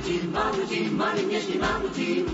mamutím, 0.00 0.32
mamutím, 0.32 0.96
malým 0.96 1.28
nežným 1.28 1.60
mamutím. 1.60 2.24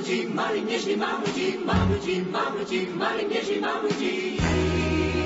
mamutím, 0.00 0.34
malým 0.34 0.66
nežným 0.66 0.98
mamutím, 0.98 1.66
mamutím, 1.66 2.32
mamutím, 2.32 2.98
malým 2.98 3.28
nežným 3.28 3.60
mamutím. 3.60 5.19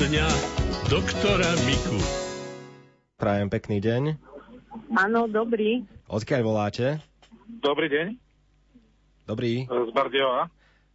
Poradňa 0.00 0.28
doktora 0.88 1.50
Miku. 1.68 2.00
Prajem 3.20 3.52
pekný 3.52 3.84
deň. 3.84 4.16
Áno, 4.96 5.28
dobrý. 5.28 5.84
Odkiaľ 6.08 6.40
voláte? 6.40 7.04
Dobrý 7.60 7.92
deň. 7.92 8.06
Dobrý. 9.28 9.68
Z 9.68 9.92
Bardejova. 9.92 10.48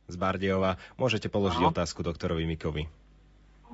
Z 0.10 0.16
Bardejova. 0.18 0.82
Môžete 0.98 1.30
položiť 1.30 1.62
Aha. 1.62 1.70
otázku 1.70 2.02
doktorovi 2.02 2.50
Mikovi. 2.50 2.90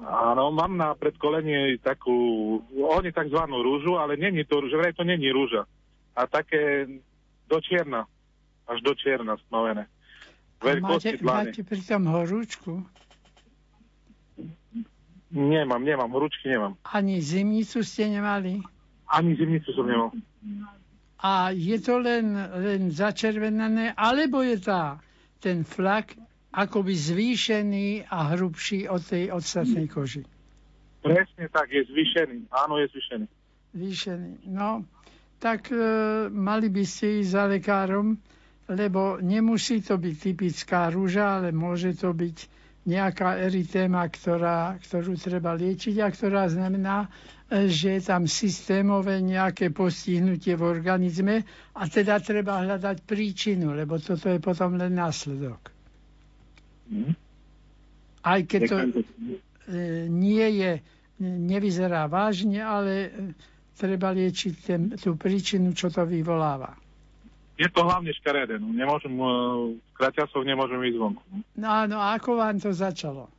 Áno, 0.03 0.51
mám 0.51 0.75
na 0.75 0.91
predkolenie 0.99 1.79
takú, 1.79 2.59
oni 2.75 3.15
takzvanú 3.15 3.63
rúžu, 3.63 3.95
ale 4.03 4.19
není 4.19 4.43
to 4.43 4.59
rúža, 4.59 4.83
vraj 4.83 4.91
to 4.91 5.07
není 5.07 5.31
rúža. 5.31 5.63
A 6.11 6.27
také 6.27 6.91
do 7.47 7.55
čierna, 7.63 8.03
až 8.67 8.83
do 8.83 8.91
čierna 8.99 9.39
stmavené. 9.47 9.87
Veľkosti 10.59 11.23
máte, 11.23 11.55
máte 11.55 11.61
pritom 11.63 12.03
horúčku? 12.11 12.83
Nemám, 15.31 15.83
nemám, 15.83 16.11
horúčky 16.11 16.51
nemám. 16.51 16.75
Ani 16.83 17.23
zimnicu 17.23 17.83
ste 17.83 18.11
nemali? 18.11 18.59
Ani 19.07 19.35
zimnicu 19.35 19.71
som 19.71 19.87
nemal. 19.87 20.11
A 21.23 21.55
je 21.55 21.77
to 21.79 22.01
len, 22.03 22.35
len 22.35 22.91
začervenané, 22.91 23.95
alebo 23.95 24.43
je 24.43 24.59
tá, 24.59 24.99
ten 25.39 25.63
flak 25.63 26.17
akoby 26.51 26.93
zvýšený 26.97 28.11
a 28.11 28.35
hrubší 28.35 28.91
od 28.91 28.99
tej 29.05 29.31
ostatnej 29.31 29.87
koži. 29.87 30.27
Presne 30.99 31.47
tak, 31.47 31.71
je 31.71 31.87
zvýšený. 31.87 32.51
Áno, 32.51 32.77
je 32.77 32.91
zvýšený. 32.91 33.25
Zvýšený. 33.73 34.31
No, 34.51 34.83
tak 35.39 35.71
e, 35.71 35.79
mali 36.27 36.67
by 36.67 36.83
ste 36.85 37.23
ísť 37.23 37.31
za 37.31 37.43
lekárom, 37.47 38.19
lebo 38.69 39.17
nemusí 39.23 39.81
to 39.81 39.97
byť 39.97 40.15
typická 40.19 40.91
rúža, 40.91 41.39
ale 41.39 41.55
môže 41.55 41.95
to 41.97 42.11
byť 42.13 42.37
nejaká 42.81 43.37
eritéma, 43.39 44.05
ktorá, 44.05 44.75
ktorú 44.79 45.13
treba 45.13 45.53
liečiť 45.53 46.01
a 46.01 46.07
ktorá 46.07 46.49
znamená, 46.49 47.05
e, 47.45 47.67
že 47.67 47.95
je 47.95 48.01
tam 48.03 48.25
systémové 48.25 49.21
nejaké 49.21 49.69
postihnutie 49.69 50.53
v 50.53 50.65
organizme 50.67 51.45
a 51.71 51.83
teda 51.85 52.17
treba 52.17 52.57
hľadať 52.59 52.97
príčinu, 53.01 53.71
lebo 53.71 53.97
toto 53.97 54.27
je 54.27 54.37
potom 54.37 54.75
len 54.75 54.91
následok. 54.91 55.61
Mhm. 56.89 57.13
Aj 58.21 58.39
keď 58.41 58.61
to 58.65 58.77
e, 58.77 58.89
nie 60.07 60.47
je, 60.55 60.71
nevyzerá 61.21 62.05
vážne, 62.05 62.59
ale 62.59 62.93
e, 62.93 63.09
treba 63.73 64.09
liečiť 64.09 64.53
ten, 64.59 64.81
tú 64.93 65.13
príčinu, 65.13 65.71
čo 65.71 65.89
to 65.89 66.01
vyvoláva. 66.03 66.73
Je 67.61 67.69
to 67.69 67.85
hlavne 67.85 68.09
škaredé. 68.17 68.57
No. 68.57 68.73
Nemôžem, 68.73 69.13
e, 69.13 69.25
kraťasov 69.93 70.41
nemôžem 70.41 70.81
ísť 70.81 70.97
vonku. 70.97 71.21
No 71.53 71.67
áno, 71.69 72.01
ako 72.01 72.41
vám 72.41 72.57
to 72.57 72.73
začalo? 72.73 73.29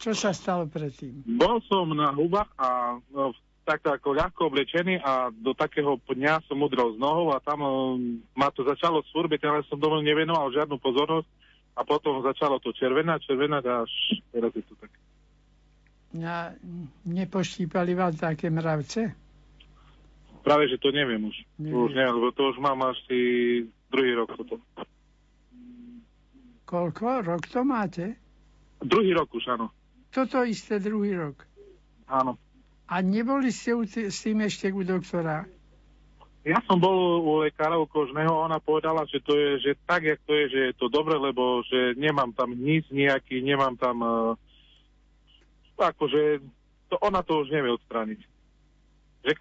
Čo 0.00 0.16
sa 0.16 0.32
stalo 0.32 0.64
predtým? 0.64 1.20
Bol 1.28 1.60
som 1.68 1.92
na 1.92 2.08
hubách 2.16 2.48
a 2.56 2.96
no, 3.12 3.36
tak 3.62 3.84
ako 3.86 4.18
ľahko 4.18 4.50
oblečený 4.50 4.98
a 4.98 5.30
do 5.30 5.54
takého 5.54 5.94
dňa 6.00 6.42
som 6.48 6.58
udrel 6.58 6.96
z 6.96 6.98
nohou 6.98 7.30
a 7.30 7.38
tam 7.38 7.62
ma 8.34 8.48
to 8.50 8.66
začalo 8.66 9.04
svurbiť, 9.12 9.44
ale 9.46 9.62
som 9.70 9.78
domov 9.78 10.02
nevenoval 10.02 10.50
žiadnu 10.50 10.80
pozornosť 10.82 11.28
a 11.78 11.86
potom 11.86 12.24
začalo 12.26 12.58
to 12.58 12.74
červená, 12.74 13.22
červená 13.22 13.62
a 13.62 13.86
až 13.86 13.92
teraz 14.34 14.50
je 14.56 14.64
to 14.66 14.74
tak. 14.80 14.90
A 16.18 16.52
nepoštípali 17.06 17.94
vás 17.94 18.18
také 18.18 18.50
mravce? 18.50 19.21
Práve, 20.42 20.66
že 20.66 20.78
to 20.78 20.90
neviem 20.90 21.22
už. 21.22 21.36
Neviem. 21.58 21.78
Už 21.86 21.90
neviem, 21.94 22.14
lebo 22.18 22.30
to 22.34 22.50
už 22.50 22.58
mám 22.58 22.82
asi 22.82 23.18
druhý 23.90 24.12
rok 24.18 24.34
toto. 24.34 24.58
Koľko? 26.66 27.22
Rok 27.22 27.42
to 27.46 27.60
máte? 27.62 28.18
Druhý 28.82 29.14
rok 29.14 29.30
už, 29.30 29.46
áno. 29.54 29.70
Toto 30.10 30.42
isté 30.42 30.82
druhý 30.82 31.14
rok? 31.14 31.46
Áno. 32.10 32.36
A 32.90 33.00
neboli 33.00 33.54
ste 33.54 33.72
s 33.86 34.18
tým 34.20 34.44
ešte 34.44 34.68
u 34.74 34.82
doktora? 34.82 35.46
Ja 36.42 36.58
som 36.66 36.82
bol 36.82 37.22
u 37.22 37.46
lekárov 37.46 37.86
kožného, 37.86 38.34
ona 38.34 38.58
povedala, 38.58 39.06
že 39.06 39.22
to 39.22 39.38
je, 39.38 39.50
že 39.62 39.72
tak, 39.86 40.02
jak 40.02 40.18
to 40.26 40.34
je, 40.34 40.44
že 40.50 40.60
je 40.68 40.74
to 40.74 40.90
dobre, 40.90 41.14
lebo 41.14 41.62
že 41.62 41.94
nemám 41.94 42.34
tam 42.34 42.50
nic 42.50 42.82
nejaký, 42.90 43.38
nemám 43.46 43.78
tam 43.78 43.96
uh, 44.02 44.34
akože 45.78 46.42
to, 46.90 46.98
ona 46.98 47.22
to 47.22 47.46
už 47.46 47.54
nevie 47.54 47.70
odstrániť. 47.70 48.20
Že 49.22 49.38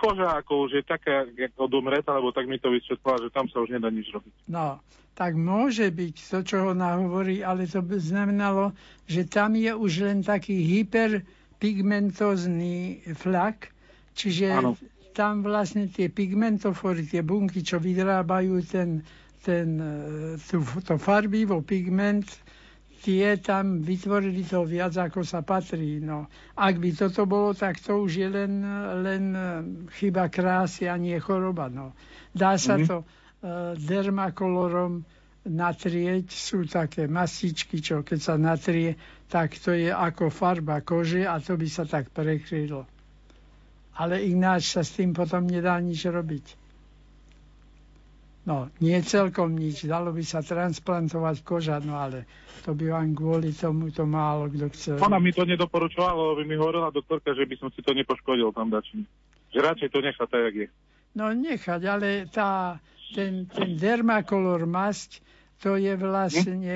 už 0.69 0.77
je 0.77 0.85
taká, 0.85 1.25
ako 1.25 1.57
odumreta, 1.57 2.13
lebo 2.13 2.29
tak 2.29 2.45
mi 2.45 2.61
to 2.61 2.69
vysvetlila, 2.69 3.25
že 3.25 3.33
tam 3.33 3.49
sa 3.49 3.65
už 3.65 3.73
nedá 3.73 3.89
nič 3.89 4.13
robiť. 4.13 4.29
No, 4.45 4.77
tak 5.17 5.33
môže 5.33 5.89
byť 5.89 6.15
to, 6.21 6.45
čo 6.45 6.69
ona 6.69 7.01
hovorí, 7.01 7.41
ale 7.41 7.65
to 7.65 7.81
by 7.81 7.97
znamenalo, 7.97 8.77
že 9.09 9.25
tam 9.25 9.57
je 9.57 9.73
už 9.73 10.05
len 10.05 10.21
taký 10.21 10.61
hyperpigmentózny 10.61 13.01
flak, 13.17 13.73
čiže 14.13 14.53
ano 14.53 14.77
tam 15.11 15.43
vlastne 15.43 15.91
tie 15.91 16.07
pigmentofory, 16.07 17.03
tie 17.03 17.21
bunky, 17.21 17.61
čo 17.61 17.77
vyrábajú 17.77 18.63
ten, 18.63 19.03
ten, 19.43 19.77
e, 19.77 20.39
tú, 20.39 20.63
to 20.87 20.95
farbivo 20.95 21.59
pigment, 21.61 22.25
tie 23.01 23.41
tam 23.41 23.81
vytvorili 23.81 24.45
to 24.45 24.61
viac, 24.63 24.93
ako 24.93 25.25
sa 25.25 25.41
patrí. 25.41 25.97
No. 25.97 26.29
Ak 26.53 26.77
by 26.77 26.89
toto 26.93 27.25
bolo, 27.25 27.57
tak 27.57 27.81
to 27.81 28.05
už 28.05 28.11
je 28.21 28.29
len, 28.29 28.61
len 29.01 29.23
e, 29.33 29.41
chyba 29.97 30.29
krásy 30.29 30.85
a 30.85 30.95
nie 30.95 31.17
choroba. 31.17 31.67
No. 31.67 31.97
Dá 32.31 32.55
sa 32.55 32.79
mm-hmm. 32.79 32.87
to 32.87 32.97
uh, 33.03 33.75
dermakolorom 33.75 35.03
natrieť, 35.43 36.31
sú 36.31 36.63
také 36.63 37.11
masičky, 37.11 37.83
čo 37.83 38.07
keď 38.07 38.19
sa 38.23 38.39
natrie, 38.39 38.95
tak 39.27 39.59
to 39.59 39.75
je 39.75 39.91
ako 39.91 40.31
farba 40.31 40.79
kože 40.79 41.27
a 41.27 41.43
to 41.43 41.59
by 41.59 41.67
sa 41.67 41.83
tak 41.83 42.07
prekrylo 42.15 42.87
ale 44.01 44.23
ináč 44.23 44.71
sa 44.71 44.81
s 44.81 44.95
tým 44.95 45.11
potom 45.11 45.45
nedá 45.45 45.75
nič 45.77 46.07
robiť. 46.07 46.60
No, 48.41 48.73
nie 48.81 48.97
celkom 49.05 49.53
nič, 49.53 49.85
dalo 49.85 50.09
by 50.09 50.25
sa 50.25 50.41
transplantovať 50.41 51.45
koža, 51.45 51.77
no 51.77 52.01
ale 52.01 52.25
to 52.65 52.73
by 52.73 52.89
vám 52.89 53.13
kvôli 53.13 53.53
tomu 53.53 53.93
to 53.93 54.01
málo 54.09 54.49
kto 54.49 54.65
chcel. 54.73 54.97
Ona 54.97 55.21
mi 55.21 55.29
to 55.29 55.45
nedoporučovala, 55.45 56.41
by 56.41 56.43
mi 56.49 56.57
hovorila 56.57 56.89
doktorka, 56.89 57.37
že 57.37 57.45
by 57.45 57.55
som 57.61 57.69
si 57.69 57.85
to 57.85 57.93
nepoškodil 57.93 58.49
tam 58.49 58.73
dačím. 58.73 59.05
Že 59.53 59.59
radšej 59.61 59.89
to 59.93 59.99
nechať 60.01 60.27
tak, 60.29 60.41
jak 60.49 60.55
je. 60.55 60.67
No 61.13 61.29
nechať, 61.29 61.81
ale 61.85 62.25
tá, 62.33 62.81
ten, 63.13 63.45
ten 63.45 63.77
dermakolor 63.77 64.65
masť, 64.65 65.21
to 65.61 65.77
je 65.77 65.93
vlastne, 65.93 66.73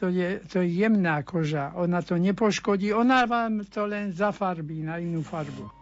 to 0.00 0.08
je, 0.08 0.40
to 0.48 0.64
je 0.64 0.68
jemná 0.80 1.20
koža. 1.20 1.76
Ona 1.76 2.00
to 2.00 2.16
nepoškodí, 2.16 2.96
ona 2.96 3.28
vám 3.28 3.68
to 3.68 3.84
len 3.84 4.16
zafarbí 4.16 4.80
na 4.80 4.96
inú 4.96 5.20
farbu 5.20 5.76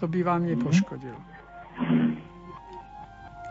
to 0.00 0.08
by 0.08 0.22
vám 0.22 0.46
nepoškodilo. 0.46 1.18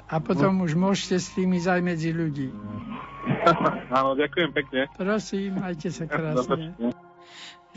A 0.07 0.23
potom 0.23 0.63
už 0.63 0.79
môžete 0.79 1.19
s 1.19 1.27
tými 1.35 1.59
ísť 1.59 1.67
aj 1.67 1.81
medzi 1.83 2.09
ľudí. 2.15 2.49
Áno, 3.97 4.15
ďakujem 4.15 4.51
pekne. 4.55 4.87
Prosím, 4.95 5.59
majte 5.59 5.91
sa 5.91 6.07
krásne. 6.11 6.75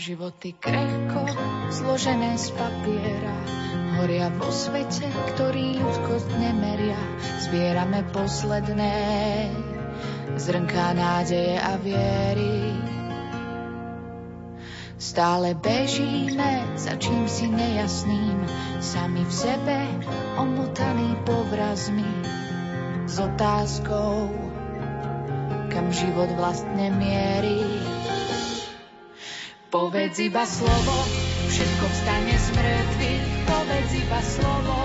Životy 0.00 0.56
krehko, 0.56 1.28
zložené 1.74 2.38
z 2.40 2.56
papiera, 2.56 3.36
horia 4.00 4.32
vo 4.32 4.48
svete, 4.48 5.04
ktorý 5.34 5.76
ľudskosť 5.76 6.30
nemeria. 6.40 6.96
Zbierame 7.44 8.06
posledné 8.14 8.96
zrnká 10.40 10.96
nádeje 10.96 11.60
a 11.60 11.76
viery 11.76 12.89
Stále 15.00 15.56
bežíme 15.56 16.76
za 16.76 16.92
čím 17.00 17.24
si 17.24 17.48
nejasným, 17.48 18.44
sami 18.84 19.24
v 19.24 19.32
sebe 19.32 19.78
omotaný 20.36 21.16
povrazmi 21.24 22.04
s 23.08 23.16
otázkou, 23.16 24.28
kam 25.72 25.88
život 25.88 26.28
vlastne 26.36 26.92
mierí. 27.00 27.64
Povedz 29.72 30.20
iba 30.20 30.44
slovo, 30.44 30.96
všetko 31.48 31.84
vstane 31.96 32.36
z 32.36 32.48
mŕtvych, 32.60 33.28
povedz 33.48 33.90
iba 34.04 34.20
slovo. 34.20 34.78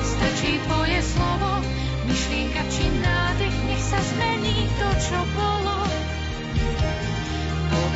Stačí 0.00 0.56
tvoje 0.64 0.98
slovo, 1.04 1.52
myšlienka 2.08 2.64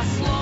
povedz 0.00 0.16
iba 0.24 0.39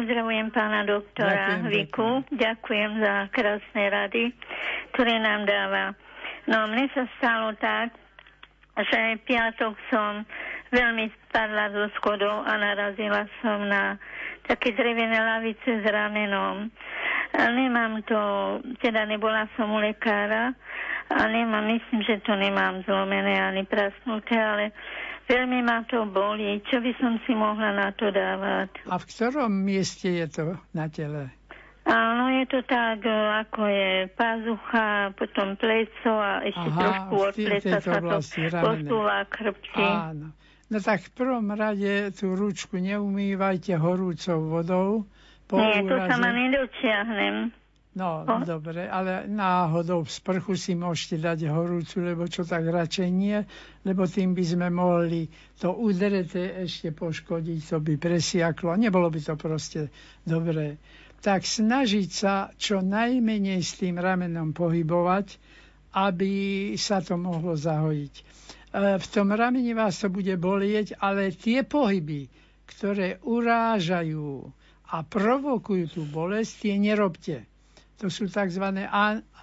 pozdravujem 0.00 0.48
pána 0.48 0.88
doktora 0.88 1.60
Ďakujem, 1.60 1.64
Viku. 1.68 2.08
Ďakujem 2.32 2.90
za 3.04 3.14
krásne 3.36 3.84
rady, 3.92 4.32
ktoré 4.96 5.20
nám 5.20 5.44
dáva. 5.44 5.92
No, 6.48 6.64
mne 6.72 6.88
sa 6.96 7.04
stalo 7.20 7.52
tak, 7.60 7.92
že 8.80 9.20
piatok 9.28 9.76
som 9.92 10.24
veľmi 10.72 11.12
spadla 11.28 11.68
zo 11.76 11.84
schodov 12.00 12.48
a 12.48 12.52
narazila 12.56 13.28
som 13.44 13.68
na 13.68 14.00
také 14.48 14.72
drevené 14.72 15.20
lavice 15.20 15.68
s 15.68 15.84
ramenom. 15.84 16.72
Nemám 17.36 18.00
to, 18.08 18.20
teda 18.80 19.04
nebola 19.04 19.52
som 19.52 19.68
u 19.68 19.84
lekára 19.84 20.56
a 21.12 21.18
nemám, 21.28 21.76
myslím, 21.76 22.00
že 22.08 22.24
to 22.24 22.32
nemám 22.40 22.80
zlomené 22.88 23.36
ani 23.36 23.68
prasnuté, 23.68 24.32
ale 24.40 24.72
Veľmi 25.30 25.62
ma 25.62 25.86
to 25.86 26.10
bolí. 26.10 26.58
Čo 26.66 26.82
by 26.82 26.92
som 26.98 27.12
si 27.22 27.38
mohla 27.38 27.70
na 27.70 27.94
to 27.94 28.10
dávať? 28.10 28.82
A 28.90 28.98
v 28.98 29.04
ktorom 29.06 29.52
mieste 29.62 30.10
je 30.10 30.26
to 30.26 30.44
na 30.74 30.90
tele? 30.90 31.30
Áno, 31.86 32.28
je 32.34 32.44
to 32.50 32.60
tak, 32.66 33.02
e, 33.06 33.14
ako 33.46 33.62
je 33.66 33.90
pazucha, 34.14 35.14
potom 35.14 35.54
pleco 35.54 36.12
a 36.18 36.42
ešte 36.44 36.68
Aha, 36.70 36.82
trošku 36.82 37.14
od 37.14 37.34
pleca 37.34 37.76
sa 37.78 37.98
to 37.98 38.18
posúva 38.62 39.18
krpči. 39.30 39.86
Áno. 39.86 40.26
No 40.70 40.78
tak 40.78 41.02
v 41.02 41.10
prvom 41.18 41.50
rade 41.50 42.14
tú 42.14 42.38
ručku 42.38 42.78
neumývajte 42.78 43.74
horúcou 43.74 44.38
vodou. 44.50 44.90
Po 45.50 45.58
Nie, 45.58 45.82
to 45.82 45.98
sa 45.98 46.14
ma 46.14 46.30
nedočiahnem. 46.30 47.50
No, 47.90 48.22
oh. 48.22 48.46
dobre, 48.46 48.86
ale 48.86 49.26
náhodou 49.26 50.06
v 50.06 50.14
sprchu 50.14 50.54
si 50.54 50.78
môžete 50.78 51.18
dať 51.18 51.50
horúcu, 51.50 51.98
lebo 52.06 52.22
čo 52.30 52.46
tak 52.46 52.62
radšej 52.62 53.10
nie, 53.10 53.42
lebo 53.82 54.06
tým 54.06 54.30
by 54.30 54.44
sme 54.46 54.70
mohli 54.70 55.26
to 55.58 55.74
udreté 55.74 56.54
ešte 56.62 56.94
poškodiť, 56.94 57.58
to 57.66 57.82
by 57.82 57.98
presiaklo, 57.98 58.78
nebolo 58.78 59.10
by 59.10 59.18
to 59.18 59.34
proste 59.34 59.90
dobré. 60.22 60.78
Tak 61.18 61.42
snažiť 61.42 62.08
sa 62.14 62.54
čo 62.54 62.78
najmenej 62.78 63.58
s 63.58 63.82
tým 63.82 63.98
ramenom 63.98 64.54
pohybovať, 64.54 65.34
aby 65.90 66.32
sa 66.78 67.02
to 67.02 67.18
mohlo 67.18 67.58
zahojiť. 67.58 68.14
E, 68.14 68.22
v 69.02 69.06
tom 69.10 69.34
rameni 69.34 69.74
vás 69.74 69.98
to 69.98 70.14
bude 70.14 70.38
bolieť, 70.38 70.94
ale 71.02 71.34
tie 71.34 71.66
pohyby, 71.66 72.30
ktoré 72.70 73.18
urážajú 73.26 74.46
a 74.94 75.02
provokujú 75.02 75.84
tú 75.90 76.06
bolesť, 76.06 76.70
tie 76.70 76.74
nerobte 76.78 77.49
to 78.00 78.08
sú 78.08 78.32
tzv. 78.32 78.64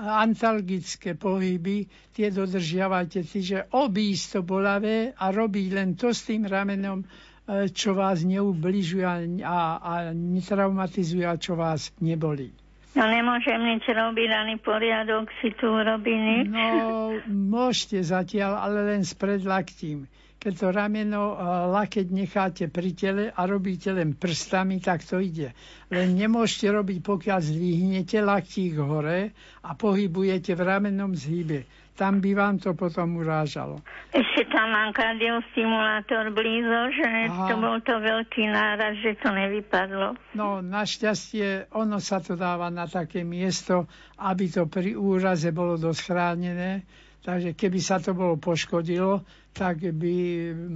antalgické 0.02 1.14
pohyby, 1.14 1.86
tie 2.10 2.34
dodržiavajte, 2.34 3.22
čiže 3.22 3.70
obísť 3.70 4.26
to 4.34 4.40
bolavé 4.42 5.14
a 5.14 5.30
robiť 5.30 5.68
len 5.78 5.94
to 5.94 6.10
s 6.10 6.26
tým 6.26 6.50
ramenom, 6.50 7.06
e, 7.06 7.70
čo 7.70 7.94
vás 7.94 8.26
neubližuje 8.26 9.06
a, 9.46 9.60
a 9.78 9.94
netraumatizuje 10.10 11.22
a 11.22 11.38
čo 11.38 11.54
vás 11.54 11.94
nebolí. 12.02 12.50
No 12.98 13.06
nemôžem 13.06 13.62
nič 13.62 13.86
robiť, 13.86 14.30
ani 14.34 14.58
poriadok 14.58 15.30
si 15.38 15.54
tu 15.54 15.70
urobiť 15.70 16.18
nič? 16.18 16.46
No, 16.50 17.14
môžete 17.30 18.02
zatiaľ, 18.02 18.58
ale 18.58 18.90
len 18.90 19.06
s 19.06 19.14
predlaktím 19.14 20.10
keď 20.38 20.54
to 20.54 20.68
rameno 20.70 21.24
eh, 21.34 21.38
lakeť 21.74 22.08
necháte 22.14 22.66
pri 22.70 22.94
tele 22.94 23.24
a 23.34 23.42
robíte 23.50 23.90
len 23.90 24.14
prstami, 24.14 24.78
tak 24.78 25.02
to 25.04 25.18
ide. 25.18 25.52
Len 25.90 26.14
nemôžete 26.14 26.70
robiť, 26.70 26.98
pokiaľ 27.02 27.40
zdvihnete 27.42 28.22
laktík 28.22 28.78
hore 28.78 29.34
a 29.66 29.70
pohybujete 29.74 30.54
v 30.54 30.62
ramennom 30.62 31.12
zhybe. 31.18 31.66
Tam 31.98 32.22
by 32.22 32.32
vám 32.38 32.62
to 32.62 32.78
potom 32.78 33.18
urážalo. 33.18 33.82
Ešte 34.14 34.46
tam 34.54 34.70
mám 34.70 34.94
kardiostimulátor 34.94 36.30
blízo, 36.30 36.94
že 36.94 37.10
Aha. 37.26 37.50
to 37.50 37.58
bol 37.58 37.82
to 37.82 37.98
veľký 37.98 38.54
náraz, 38.54 39.02
že 39.02 39.18
to 39.18 39.34
nevypadlo. 39.34 40.14
No, 40.38 40.62
našťastie 40.62 41.74
ono 41.74 41.98
sa 41.98 42.22
to 42.22 42.38
dáva 42.38 42.70
na 42.70 42.86
také 42.86 43.26
miesto, 43.26 43.90
aby 44.22 44.46
to 44.46 44.70
pri 44.70 44.94
úraze 44.94 45.50
bolo 45.50 45.82
dosť 45.82 46.02
chránené 46.06 46.86
Takže 47.20 47.54
keby 47.54 47.80
sa 47.80 47.98
to 47.98 48.12
bolo 48.12 48.36
poškodilo, 48.36 49.22
tak 49.52 49.84
by 49.84 50.16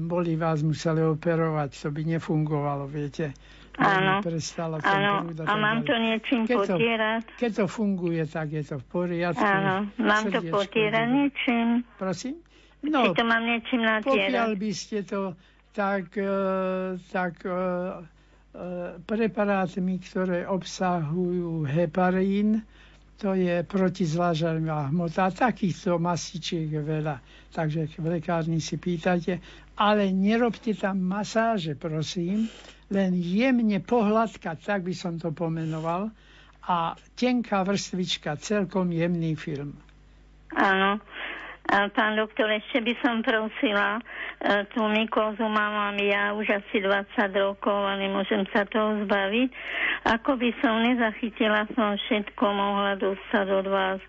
boli 0.04 0.36
vás 0.36 0.62
museli 0.62 1.00
operovať. 1.00 1.70
To 1.80 1.90
by 1.90 2.02
nefungovalo, 2.10 2.86
viete. 2.86 3.32
Áno, 3.80 4.20
áno. 4.84 5.14
A 5.48 5.54
mám 5.56 5.88
to 5.88 5.96
niečím 5.96 6.44
keď 6.44 6.58
potierať? 6.60 7.24
To, 7.24 7.38
keď 7.40 7.52
to 7.56 7.66
funguje, 7.66 8.22
tak 8.28 8.52
je 8.52 8.64
to 8.68 8.76
v 8.78 8.86
poriadku. 8.86 9.40
Áno, 9.40 9.88
mám 9.96 10.28
to 10.28 10.44
potierať 10.44 11.08
niečím? 11.08 11.68
Prosím? 11.96 12.36
No, 12.82 13.08
Či 13.08 13.16
to 13.16 13.24
mám 13.24 13.44
niečím 13.46 13.82
natierať? 13.82 14.28
Pokiaľ 14.28 14.50
by 14.54 14.72
ste 14.72 14.98
to 15.02 15.22
tak, 15.72 16.12
e, 16.14 16.36
tak 17.08 17.34
e, 17.42 17.50
e, 17.50 17.58
preparátmi, 19.00 19.96
ktoré 20.02 20.44
obsahujú 20.46 21.64
heparín, 21.64 22.66
to 23.22 23.38
je 23.38 23.62
protizlážarná 23.62 24.90
hmota. 24.90 25.30
Takýchto 25.30 26.02
masičiek 26.02 26.66
je 26.66 26.82
veľa, 26.82 27.22
takže 27.54 27.86
v 28.02 28.18
lekárni 28.18 28.58
si 28.58 28.82
pýtajte. 28.82 29.38
Ale 29.78 30.10
nerobte 30.10 30.74
tam 30.74 30.98
masáže, 30.98 31.78
prosím, 31.78 32.50
len 32.90 33.14
jemne 33.14 33.78
pohľadkať, 33.78 34.58
tak 34.58 34.82
by 34.82 34.94
som 34.98 35.22
to 35.22 35.30
pomenoval. 35.30 36.10
A 36.66 36.98
tenká 37.14 37.62
vrstvička, 37.62 38.42
celkom 38.42 38.90
jemný 38.90 39.38
film. 39.38 39.78
Áno. 40.52 40.98
Pán 41.72 42.20
doktor, 42.20 42.52
ešte 42.52 42.84
by 42.84 42.94
som 43.00 43.24
prosila, 43.24 43.96
e, 43.98 44.02
tú 44.76 44.84
mykózu 44.92 45.46
mám 45.48 45.96
ja 46.02 46.36
už 46.36 46.60
asi 46.60 46.84
20 46.84 47.16
rokov 47.38 47.88
a 47.88 47.96
nemôžem 47.96 48.44
sa 48.52 48.68
toho 48.68 49.06
zbaviť. 49.08 49.50
Ako 50.20 50.36
by 50.36 50.50
som 50.60 50.84
nezachytila 50.84 51.70
som 51.78 51.96
všetko, 51.96 52.44
mohla 52.44 53.00
dostať 53.00 53.46
od 53.48 53.68
vás 53.72 54.00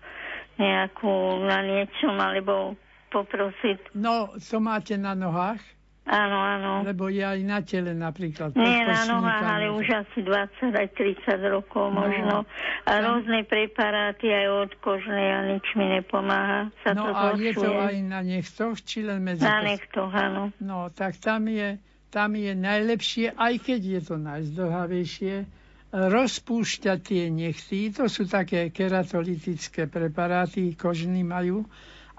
nejakú 0.59 1.45
na 1.45 1.63
niečom, 1.63 2.19
alebo 2.19 2.75
poprosiť. 3.13 3.93
No, 3.95 4.33
to 4.37 4.57
máte 4.57 4.97
na 4.97 5.13
nohách? 5.13 5.61
Áno, 6.03 6.35
áno. 6.35 6.71
Lebo 6.83 7.07
je 7.07 7.23
aj 7.23 7.39
na 7.47 7.63
tele 7.63 7.95
napríklad. 7.95 8.51
Nie 8.59 8.83
na 8.83 9.07
nohách, 9.07 9.47
ale 9.47 9.71
už 9.71 9.87
asi 10.03 10.19
20 10.19 10.75
aj 10.75 10.87
30 10.99 11.39
rokov 11.47 11.95
no, 11.95 12.03
možno. 12.03 12.35
A 12.83 12.99
tam... 12.99 13.03
rôzne 13.07 13.47
preparáty 13.47 14.27
aj 14.27 14.67
od 14.67 14.71
kožnej 14.83 15.31
a 15.31 15.39
nič 15.47 15.63
mi 15.79 15.87
nepomáha. 15.87 16.75
Sa 16.83 16.91
no 16.91 17.07
to 17.07 17.11
a 17.15 17.21
zhoršuje. 17.31 17.47
je 17.47 17.53
to 17.55 17.71
aj 17.71 17.97
na 18.03 18.19
nechtoch, 18.19 18.75
či 18.83 18.99
len 19.07 19.23
medzi... 19.23 19.47
Na 19.47 19.63
nechtoch, 19.63 20.11
áno. 20.11 20.51
No, 20.59 20.91
tak 20.91 21.15
tam 21.23 21.47
je, 21.47 21.79
tam 22.11 22.35
je 22.35 22.51
najlepšie, 22.51 23.39
aj 23.39 23.53
keď 23.63 23.79
je 23.79 24.01
to 24.03 24.15
najzdlhavejšie, 24.19 25.35
rozpúšťať 25.93 26.99
tie 26.99 27.23
nechty. 27.31 27.95
To 27.95 28.11
sú 28.11 28.27
také 28.27 28.75
keratolitické 28.75 29.87
preparáty, 29.87 30.75
kožní 30.75 31.23
majú 31.23 31.63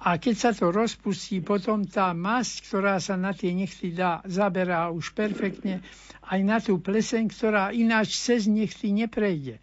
a 0.04 0.20
keď 0.20 0.34
sa 0.36 0.50
to 0.52 0.68
rozpustí, 0.68 1.40
potom 1.40 1.88
tá 1.88 2.12
masť, 2.12 2.68
ktorá 2.68 3.00
sa 3.00 3.16
na 3.16 3.32
tie 3.32 3.56
nechty 3.56 3.88
dá, 3.96 4.20
zaberá 4.28 4.92
už 4.92 5.16
perfektne 5.16 5.80
aj 6.28 6.40
na 6.44 6.60
tú 6.60 6.76
pleseň, 6.76 7.32
ktorá 7.32 7.72
ináč 7.72 8.20
cez 8.20 8.44
nechty 8.44 8.92
neprejde. 8.92 9.56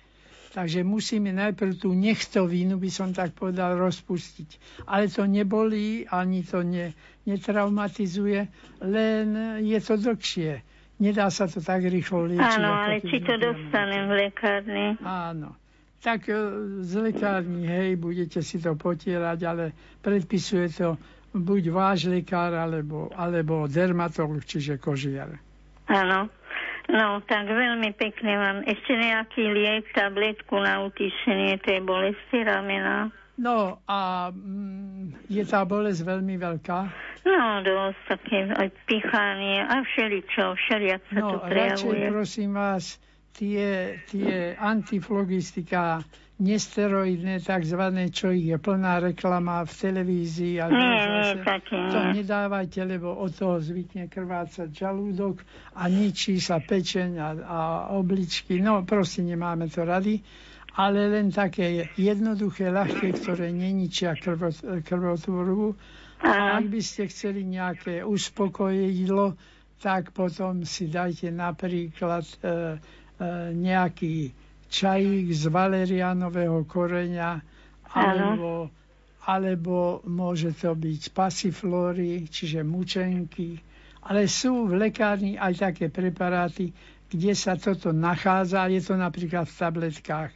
Takže 0.51 0.81
musíme 0.81 1.29
najprv 1.31 1.79
tú 1.79 1.93
nechtovinu, 1.93 2.75
by 2.75 2.89
som 2.89 3.13
tak 3.13 3.37
povedal, 3.37 3.77
rozpustiť. 3.77 4.83
Ale 4.89 5.07
to 5.07 5.29
nebolí, 5.29 6.09
ani 6.09 6.41
to 6.43 6.65
ne, 6.65 6.91
netraumatizuje, 7.23 8.49
len 8.81 9.25
je 9.61 9.79
to 9.79 9.93
dlhšie. 9.95 10.65
Nedá 10.99 11.29
sa 11.29 11.45
to 11.45 11.61
tak 11.61 11.85
rýchlo 11.85 12.27
liečiť. 12.27 12.59
Áno, 12.59 12.73
ale 12.73 12.99
či 12.99 13.21
to 13.23 13.37
dostanem 13.37 14.09
v 14.09 14.13
lekárni. 14.27 14.97
Áno 15.05 15.60
tak 16.01 16.27
e, 16.27 16.35
z 16.81 16.93
lekárni, 16.97 17.69
hej, 17.69 17.95
budete 17.95 18.41
si 18.41 18.57
to 18.57 18.73
potierať, 18.73 19.39
ale 19.45 19.65
predpisuje 20.01 20.67
to 20.73 20.97
buď 21.31 21.63
váš 21.71 22.11
lekár, 22.11 22.51
alebo, 22.57 23.07
alebo 23.15 23.69
dermatolog, 23.69 24.43
čiže 24.43 24.81
kožiar. 24.81 25.39
Áno. 25.87 26.27
No, 26.91 27.21
tak 27.23 27.47
veľmi 27.47 27.93
pekne 27.95 28.33
vám. 28.35 28.57
Ešte 28.67 28.97
nejaký 28.97 29.43
liek, 29.53 29.85
tabletku 29.95 30.59
na 30.59 30.83
utišenie 30.89 31.61
tej 31.63 31.85
bolesti 31.85 32.43
ramena? 32.43 33.13
No 33.39 33.79
a 33.87 34.29
mm, 34.33 35.29
je 35.31 35.43
tá 35.47 35.63
bolesť 35.63 36.03
veľmi 36.03 36.35
veľká? 36.35 36.79
No, 37.21 37.61
dosť 37.63 38.01
také 38.09 38.49
aj 38.49 38.69
pichanie 38.89 39.61
a 39.61 39.85
všeličo, 39.85 40.57
všeliak 40.57 41.01
sa 41.13 41.19
no, 41.21 41.29
to 41.31 41.37
prejavuje. 41.47 42.01
radšej 42.01 42.11
prosím 42.11 42.51
vás, 42.57 42.83
tie, 43.33 43.99
tie 44.09 44.55
antiflogistika, 44.55 46.03
nesteroidné 46.41 47.37
takzvané, 47.45 48.09
čo 48.09 48.33
ich 48.33 48.49
je 48.49 48.57
plná 48.57 48.97
reklama 48.97 49.61
v 49.61 49.71
televízii 49.77 50.57
a 50.57 50.73
nie, 50.73 50.81
nie, 50.81 51.45
také, 51.45 51.77
to 51.93 51.99
nedávajte, 52.17 52.81
lebo 52.81 53.13
od 53.13 53.29
toho 53.29 53.61
zvykne 53.61 54.09
krvácať 54.09 54.73
žalúdok 54.73 55.45
a 55.77 55.85
ničí 55.85 56.41
sa 56.41 56.57
pečeň 56.57 57.09
a, 57.21 57.29
a 57.37 57.59
obličky. 57.93 58.57
No 58.57 58.81
proste 58.81 59.21
nemáme 59.21 59.69
to 59.69 59.85
rady, 59.85 60.25
ale 60.81 61.13
len 61.13 61.29
také 61.29 61.93
jednoduché, 61.93 62.73
ľahké, 62.73 63.21
ktoré 63.21 63.53
neničia 63.53 64.17
krvotvorbu. 64.81 65.77
A 66.25 66.57
ak 66.57 66.65
by 66.73 66.81
ste 66.81 67.05
chceli 67.05 67.45
nejaké 67.45 68.01
uspokojidlo, 68.01 69.37
tak 69.77 70.13
potom 70.13 70.61
si 70.65 70.89
dajte 70.89 71.33
napríklad 71.33 72.25
E, 72.41 72.77
nejaký 73.53 74.33
čajík 74.71 75.35
z 75.35 75.43
valerianového 75.51 76.63
koreňa 76.63 77.43
alebo, 77.91 78.71
alebo 79.27 79.99
môže 80.07 80.55
to 80.55 80.71
byť 80.71 81.11
pasiflóry, 81.11 82.23
čiže 82.31 82.63
mučenky. 82.63 83.59
Ale 84.07 84.25
sú 84.31 84.65
v 84.65 84.87
lekárni 84.87 85.35
aj 85.35 85.69
také 85.69 85.91
preparáty, 85.91 86.71
kde 87.11 87.35
sa 87.35 87.59
toto 87.59 87.91
nachádza, 87.91 88.71
je 88.71 88.79
to 88.79 88.95
napríklad 88.95 89.45
v 89.45 89.57
tabletkách. 89.59 90.31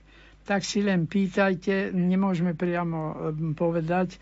Tak 0.46 0.62
si 0.62 0.84
len 0.84 1.08
pýtajte, 1.08 1.96
nemôžeme 1.96 2.54
priamo 2.54 3.34
povedať, 3.58 4.14
e, 4.14 4.18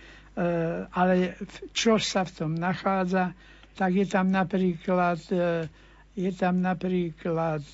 ale 0.87 1.35
čo 1.75 1.99
sa 1.99 2.23
v 2.23 2.31
tom 2.31 2.51
nachádza, 2.55 3.33
tak 3.75 3.91
je 3.97 4.05
tam 4.07 4.31
napríklad, 4.31 5.19
e, 5.33 5.67
je 6.15 6.31
tam 6.31 6.61
napríklad 6.61 7.65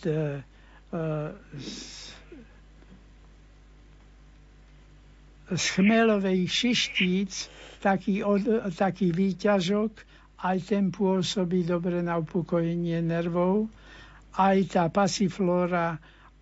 z 5.49 5.63
chmelovej 5.73 6.45
šištíc 6.45 7.49
taký, 7.81 8.21
od, 8.21 8.45
taký 8.73 9.09
výťažok, 9.09 9.91
aj 10.39 10.57
ten 10.65 10.93
pôsobí 10.93 11.65
dobre 11.67 11.99
na 11.99 12.21
upokojenie 12.21 13.01
nervov, 13.03 13.67
aj 14.37 14.57
tá 14.71 14.83
pasiflóra, 14.87 15.99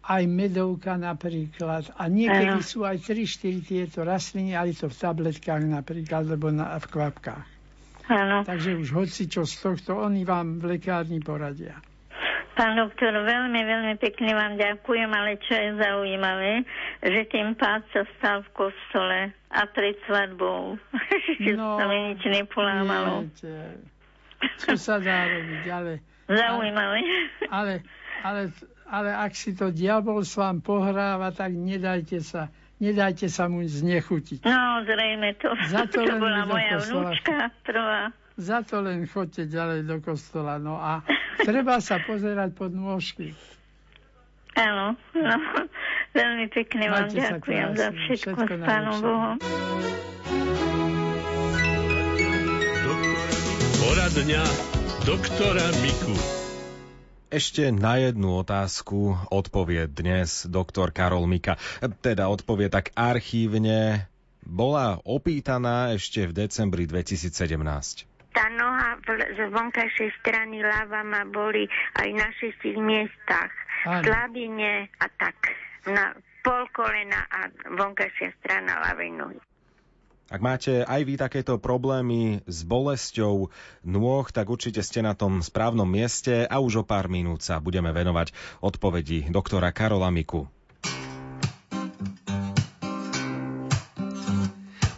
aj 0.07 0.23
medovka 0.27 0.95
napríklad. 0.95 1.91
A 1.99 2.07
niekedy 2.07 2.61
ano. 2.61 2.63
sú 2.63 2.87
aj 2.87 3.03
3-4 3.03 3.63
tieto 3.67 3.99
rastliny, 4.07 4.55
ale 4.55 4.71
to 4.71 4.87
v 4.87 4.95
tabletkách 4.95 5.63
napríklad, 5.65 6.23
alebo 6.29 6.47
na, 6.53 6.77
v 6.79 6.85
kvapkách. 6.87 7.47
Ano. 8.07 8.47
Takže 8.47 8.79
už 8.79 8.89
hoci 8.95 9.27
čo 9.27 9.43
z 9.43 9.55
tohto, 9.59 9.99
oni 9.99 10.23
vám 10.23 10.63
v 10.63 10.79
lekárni 10.79 11.19
poradia. 11.19 11.75
Pán 12.57 12.73
doktor, 12.73 13.13
veľmi, 13.13 13.61
veľmi 13.61 13.93
pekne 14.01 14.33
vám 14.33 14.57
ďakujem, 14.57 15.09
ale 15.13 15.37
čo 15.45 15.53
je 15.53 15.69
zaujímavé, 15.77 16.65
že 17.05 17.21
tým 17.29 17.53
pád 17.53 17.85
sa 17.93 18.01
stal 18.17 18.41
v 18.41 18.49
kostole 18.65 19.29
a 19.53 19.61
pred 19.69 19.93
svadbou. 20.09 20.81
Ešte 21.37 21.53
no, 21.53 21.77
sa 21.77 21.85
mi 21.85 22.17
nič 22.17 22.21
nepolámalo. 22.25 23.29
Viete, 23.29 23.77
čo 24.57 24.73
sa 24.73 24.97
dá 24.97 25.29
robiť, 25.29 25.63
ale... 25.69 25.91
Zaujímavé. 26.25 26.99
Ale, 27.53 27.73
ale, 28.25 28.49
ale 28.89 29.09
ak 29.13 29.37
si 29.37 29.53
to 29.53 29.69
diabol 29.69 30.25
s 30.25 30.33
vám 30.33 30.57
pohráva, 30.65 31.29
tak 31.29 31.53
nedajte 31.53 32.25
sa 32.25 32.49
nedajte 32.81 33.29
sa 33.29 33.49
mu 33.49 33.65
znechutiť. 33.65 34.45
No, 34.45 34.85
zrejme 34.85 35.33
to. 35.41 35.49
Za 35.69 35.85
to, 35.89 36.01
to 36.09 36.13
bola 36.17 36.45
moja 36.45 36.77
vnúčka 36.81 37.53
prvá. 37.65 38.13
Za 38.37 38.61
to 38.61 38.85
len 38.85 39.09
chodte 39.09 39.49
ďalej 39.49 39.89
do 39.89 39.97
kostola. 39.97 40.61
No 40.61 40.77
a 40.77 41.01
treba 41.45 41.77
sa 41.83 42.01
pozerať 42.01 42.53
pod 42.57 42.73
nôžky. 42.73 43.37
Áno, 44.57 44.97
no, 45.13 45.37
veľmi 46.17 46.49
pekne 46.49 46.89
vám 46.89 47.13
ďakujem 47.13 47.77
za 47.77 47.93
všetko, 47.93 48.33
všetko 48.33 48.53
s 48.57 48.63
Pánom 48.65 48.97
Bohom. 49.05 49.35
Poradňa 53.77 54.43
doktora 55.05 55.67
Miku. 55.85 56.17
Ešte 57.27 57.69
na 57.75 58.01
jednu 58.01 58.41
otázku 58.41 59.29
odpovie 59.29 59.85
dnes 59.91 60.47
doktor 60.47 60.95
Karol 60.95 61.27
Mika. 61.29 61.59
Teda 62.01 62.31
odpovie 62.31 62.71
tak 62.71 62.95
archívne. 62.97 64.09
Bola 64.47 64.97
opýtaná 65.03 65.91
ešte 65.93 66.23
v 66.23 66.47
decembri 66.47 66.87
2017 66.87 68.06
tá 68.37 68.53
noha 68.53 69.01
z 69.33 69.49
vonkajšej 69.49 70.21
strany 70.21 70.61
ľava 70.61 71.01
ma 71.01 71.25
boli 71.25 71.65
aj 71.97 72.09
na 72.13 72.29
šestich 72.37 72.77
miestach. 72.77 73.49
V 73.81 74.05
slabine 74.05 74.93
a 75.01 75.05
tak. 75.09 75.57
Na 75.89 76.13
pol 76.45 76.69
kolena 76.69 77.25
a 77.33 77.49
vonkajšia 77.73 78.37
strana 78.37 78.77
ľavej 78.85 79.09
nohy. 79.17 79.39
Ak 80.27 80.43
máte 80.43 80.83
aj 80.83 81.01
vy 81.07 81.15
takéto 81.15 81.55
problémy 81.55 82.43
s 82.45 82.67
bolesťou 82.67 83.47
nôh, 83.87 84.25
tak 84.27 84.51
určite 84.51 84.83
ste 84.83 84.99
na 84.99 85.15
tom 85.15 85.39
správnom 85.39 85.87
mieste 85.87 86.43
a 86.43 86.59
už 86.59 86.83
o 86.83 86.87
pár 86.87 87.07
minút 87.07 87.41
sa 87.41 87.63
budeme 87.63 87.95
venovať 87.95 88.35
odpovedi 88.59 89.31
doktora 89.31 89.71
Karola 89.71 90.11
Miku. 90.11 90.45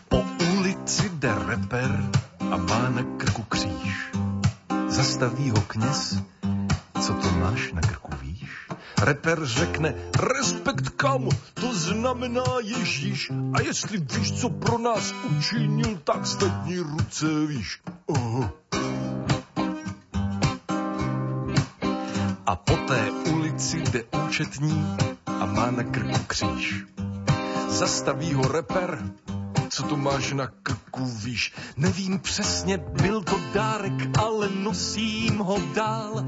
Po 0.10 0.20
ulici 0.58 1.08
de 1.22 1.30
reper 1.46 2.19
a 2.52 2.58
má 2.58 2.90
na 2.90 3.04
krku 3.18 3.44
kříž. 3.44 4.12
Zastaví 4.88 5.50
ho 5.50 5.62
kněz, 5.62 6.24
co 7.02 7.14
to 7.14 7.32
máš 7.32 7.72
na 7.72 7.82
krku, 7.82 8.12
víš? 8.22 8.68
Reper 9.02 9.46
řekne, 9.46 9.94
respekt 10.20 10.90
kam, 10.90 11.30
to 11.54 11.74
znamená 11.74 12.44
Ježíš. 12.64 13.32
A 13.54 13.62
jestli 13.62 13.98
víš, 13.98 14.42
co 14.42 14.50
pro 14.50 14.78
nás 14.78 15.14
učinil, 15.38 16.00
tak 16.04 16.26
zvedni 16.26 16.80
ruce, 16.80 17.26
víš. 17.48 17.82
Oh. 18.06 18.46
A 22.46 22.56
po 22.56 22.78
té 22.78 23.12
ulici 23.12 23.78
jde 23.78 24.04
účetní 24.26 24.98
a 25.26 25.46
má 25.46 25.72
na 25.72 25.84
krku 25.84 26.20
kříž. 26.28 26.86
Zastaví 27.70 28.34
ho 28.34 28.48
reper 28.48 29.12
co 29.70 29.84
to 29.84 29.98
máš 29.98 30.32
na 30.32 30.48
krku, 30.48 31.06
víš. 31.06 31.54
Nevím 31.78 32.20
přesně, 32.20 32.78
byl 32.78 33.24
to 33.24 33.40
dárek, 33.54 34.18
ale 34.18 34.50
nosím 34.50 35.38
ho 35.38 35.58
dál. 35.76 36.26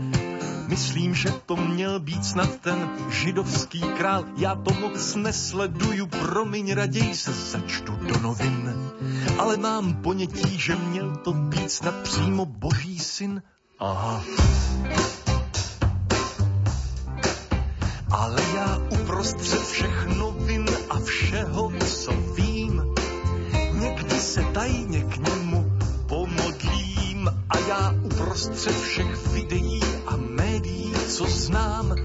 Myslím, 0.68 1.16
že 1.16 1.32
to 1.46 1.56
měl 1.56 2.00
být 2.00 2.26
snad 2.26 2.56
ten 2.56 2.90
židovský 3.10 3.82
král. 3.82 4.26
Já 4.38 4.56
to 4.56 4.74
moc 4.74 5.16
nesleduju, 5.16 6.08
promiň, 6.08 6.74
raději 6.74 7.16
se 7.16 7.34
začtu 7.34 7.96
do 7.96 8.20
novin. 8.20 8.76
Ale 9.38 9.58
mám 9.58 9.94
ponětí, 9.94 10.60
že 10.60 10.76
měl 10.76 11.16
to 11.16 11.34
být 11.34 11.72
snad 11.72 11.96
přímo 11.96 12.46
boží 12.46 13.00
syn. 13.00 13.42
Aha. 13.80 14.24
Ale 18.12 18.42
já 18.56 18.78
uprostřed 18.90 19.62
všech 19.62 20.08
já 28.42 28.48
uprostřed 28.48 28.82
všech 28.82 29.28
videí 29.28 29.82
a 30.06 30.16
médií, 30.16 30.94
co 30.94 31.26
znám, 31.26 31.96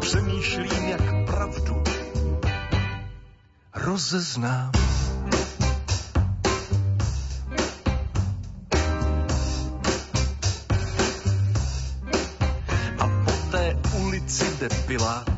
přemýšlím, 0.00 0.88
jak 0.88 1.26
pravdu 1.26 1.82
rozeznám. 3.74 4.72
A 12.98 13.06
po 13.24 13.32
té 13.50 13.76
ulici 14.00 14.44
jde 14.60 14.68
Pilát 14.86 15.28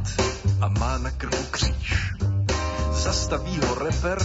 a 0.60 0.68
má 0.68 0.98
na 0.98 1.10
krku 1.10 1.44
kříž. 1.50 2.12
Zastaví 2.92 3.58
ho 3.66 3.74
reper, 3.74 4.18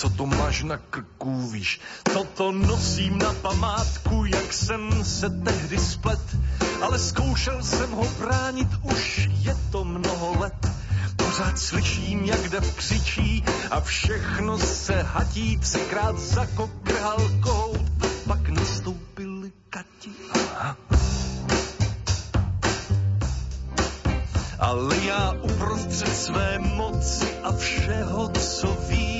co 0.00 0.08
to 0.10 0.26
máš 0.26 0.62
na 0.62 0.76
krku, 0.76 1.48
víš. 1.52 1.80
Toto 2.12 2.52
nosím 2.52 3.18
na 3.18 3.32
památku, 3.32 4.24
jak 4.24 4.52
jsem 4.52 5.04
se 5.04 5.30
tehdy 5.30 5.78
splet, 5.78 6.36
ale 6.82 6.98
zkoušel 6.98 7.62
jsem 7.62 7.90
ho 7.90 8.04
bránit, 8.18 8.68
už 8.82 9.28
je 9.44 9.56
to 9.72 9.84
mnoho 9.84 10.40
let. 10.40 10.68
Pořád 11.16 11.58
slyším, 11.58 12.24
jak 12.24 12.48
dev 12.48 12.76
křičí 12.76 13.44
a 13.70 13.80
všechno 13.80 14.58
se 14.58 15.02
hatí, 15.02 15.58
třikrát 15.58 16.18
zakokrhal 16.18 17.30
kohout 17.42 18.04
a 18.04 18.06
pak 18.28 18.48
nastoupili 18.48 19.52
kati. 19.70 20.10
Aha. 20.32 20.76
ale 24.58 24.96
já 24.96 25.32
uprostřed 25.32 26.16
své 26.16 26.58
moci 26.58 27.38
a 27.42 27.52
všeho, 27.52 28.28
co 28.28 28.76
vím, 28.88 29.19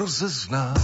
rozeznám. 0.00 0.74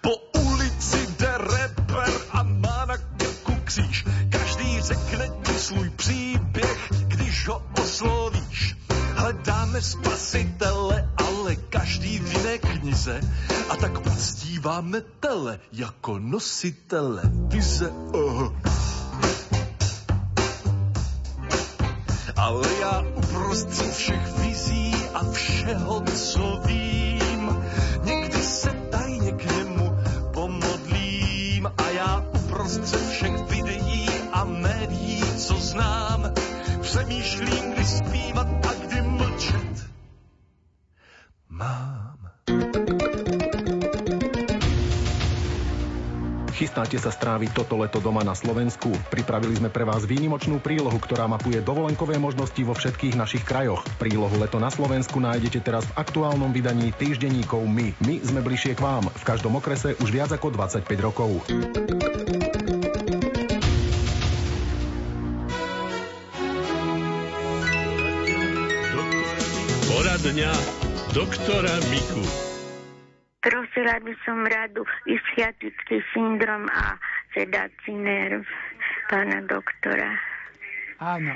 Po 0.00 0.16
ulici 0.40 1.06
jde 1.18 1.38
reper 1.38 2.12
a 2.30 2.42
má 2.42 2.84
na 2.84 2.96
krku 2.96 3.52
kříž. 3.64 4.04
Každý 4.30 4.80
řekne 4.80 5.30
ti 5.42 5.52
svůj 5.52 5.90
příběh, 5.90 6.88
když 7.06 7.48
ho 7.48 7.62
oslovíš. 7.82 8.76
Hledáme 9.14 9.82
spasitele, 9.82 11.10
ale 11.16 11.56
každý 11.56 12.18
v 12.18 12.32
jiné 12.32 12.58
knize. 12.58 13.20
A 13.68 13.76
tak 13.76 14.06
uctíváme 14.06 15.00
tele 15.20 15.60
jako 15.72 16.18
nositele 16.18 17.22
vize. 17.24 17.90
Oh. 18.12 18.67
Ale 22.48 22.68
já 22.80 23.04
uprostřed 23.14 23.92
všech 23.94 24.38
vizí 24.38 24.94
a 25.14 25.24
všeho, 25.32 26.00
co 26.00 26.60
vím, 26.64 27.64
někdy 28.04 28.42
se 28.42 28.70
tajně 28.90 29.32
k 29.32 29.44
němu 29.44 29.96
pomodlím. 30.34 31.66
A 31.78 31.88
já 31.88 32.24
uprostřed 32.34 33.10
všech 33.10 33.40
videí 33.50 34.08
a 34.32 34.44
médií, 34.44 35.22
co 35.36 35.54
znám, 35.54 36.32
přemýšlím, 36.80 37.77
Chystáte 46.68 47.00
sa 47.00 47.08
stráviť 47.08 47.56
toto 47.56 47.80
leto 47.80 47.96
doma 47.96 48.20
na 48.20 48.36
Slovensku? 48.36 48.92
Pripravili 49.08 49.56
sme 49.56 49.72
pre 49.72 49.88
vás 49.88 50.04
výnimočnú 50.04 50.60
prílohu, 50.60 51.00
ktorá 51.00 51.24
mapuje 51.24 51.64
dovolenkové 51.64 52.20
možnosti 52.20 52.60
vo 52.60 52.76
všetkých 52.76 53.16
našich 53.16 53.40
krajoch. 53.40 53.80
Prílohu 53.96 54.36
Leto 54.36 54.60
na 54.60 54.68
Slovensku 54.68 55.16
nájdete 55.16 55.64
teraz 55.64 55.88
v 55.88 55.96
aktuálnom 55.96 56.52
vydaní 56.52 56.92
týždenníkov 56.92 57.64
My. 57.64 57.96
My 58.04 58.20
sme 58.20 58.44
bližšie 58.44 58.76
k 58.76 58.84
vám. 58.84 59.08
V 59.08 59.24
každom 59.24 59.56
okrese 59.56 59.96
už 59.96 60.12
viac 60.12 60.28
ako 60.28 60.52
25 60.52 60.84
rokov. 61.00 61.40
Poradňa 69.88 70.52
doktora 71.16 71.72
Miku. 71.88 72.47
Prosila 73.48 73.96
by 74.04 74.12
som 74.28 74.44
radu 74.44 74.84
ischiatický 75.08 76.04
syndrom 76.12 76.68
a 76.68 77.00
sedací 77.32 77.96
nerv 77.96 78.44
pána 79.08 79.40
doktora. 79.48 80.12
Áno. 81.00 81.32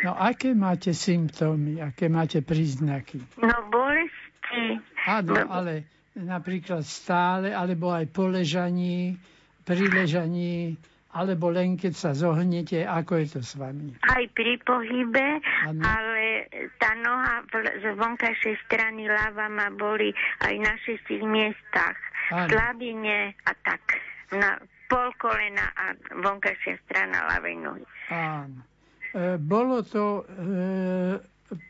No 0.00 0.16
aké 0.16 0.56
máte 0.56 0.96
symptómy, 0.96 1.84
aké 1.84 2.08
máte 2.08 2.40
príznaky? 2.40 3.20
No 3.44 3.52
bolesti. 3.68 4.80
Áno, 5.04 5.36
No, 5.36 5.52
ale 5.52 5.84
napríklad 6.16 6.80
stále, 6.80 7.52
alebo 7.52 7.92
aj 7.92 8.08
po 8.08 8.24
ležaní, 8.32 9.20
pri 9.68 9.84
ležaní, 9.84 10.80
alebo 11.10 11.50
len 11.50 11.74
keď 11.74 11.92
sa 11.94 12.10
zohnete, 12.14 12.86
ako 12.86 13.18
je 13.18 13.26
to 13.34 13.40
s 13.42 13.58
vami? 13.58 13.98
Aj 14.06 14.22
pri 14.30 14.62
pohybe, 14.62 15.42
Áno. 15.66 15.82
ale 15.82 16.46
tá 16.78 16.94
noha 17.02 17.42
z 17.82 17.84
vonkajšej 17.98 18.56
strany 18.70 19.10
ľava 19.10 19.50
ma 19.50 19.74
boli 19.74 20.14
aj 20.46 20.54
na 20.62 20.72
šestich 20.86 21.22
miestach. 21.26 21.98
Áno. 22.30 22.46
V 22.46 22.54
slabine 22.54 23.34
a 23.42 23.52
tak. 23.66 23.82
Na 24.30 24.62
pol 24.86 25.10
kolena 25.18 25.66
a 25.74 25.98
vonkajšia 26.14 26.78
strana 26.86 27.26
ľavej 27.34 27.56
nohy. 27.58 27.84
Áno. 28.14 28.62
E, 29.10 29.34
bolo 29.42 29.82
to 29.82 30.22
e, 30.22 30.32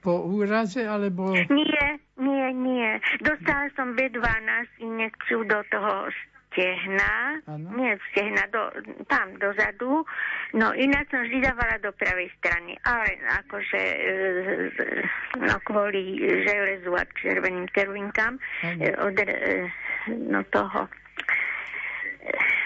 po 0.04 0.28
úraze, 0.28 0.84
alebo... 0.84 1.32
Nie, 1.32 1.96
nie, 2.20 2.46
nie. 2.52 2.88
Dostala 3.24 3.72
som 3.72 3.96
B12 3.96 4.68
injekciu 4.84 5.48
do 5.48 5.64
toho 5.72 6.12
stehna, 6.50 7.38
Áno. 7.46 7.78
nie 7.78 7.94
stehna, 8.10 8.42
do, 8.50 8.74
tam 9.06 9.38
dozadu, 9.38 10.02
no 10.52 10.74
ináč 10.74 11.06
som 11.14 11.22
vždy 11.22 11.46
dávala 11.46 11.78
do 11.78 11.94
pravej 11.94 12.26
strany, 12.42 12.74
ale 12.82 13.22
akože 13.46 13.80
e, 13.80 14.04
no 15.38 15.54
kvôli 15.62 16.18
železu 16.42 16.90
a 16.90 17.06
červeným 17.22 17.70
kervinkám 17.70 18.34
Áno. 18.66 18.82
e, 18.82 18.90
od 18.98 19.14
e, 19.14 19.26
no 20.10 20.42
toho 20.50 20.90